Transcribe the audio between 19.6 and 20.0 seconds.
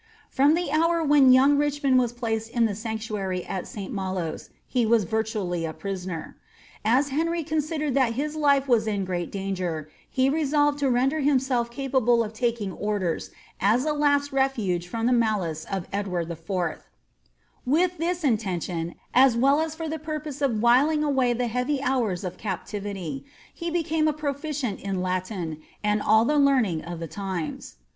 as for the